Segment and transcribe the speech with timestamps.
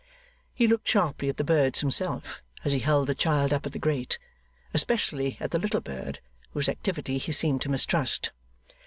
[0.55, 3.77] He looked sharply at the birds himself, as he held the child up at the
[3.77, 4.17] grate,
[4.73, 6.21] especially at the little bird,
[6.53, 8.31] whose activity he seemed to mistrust.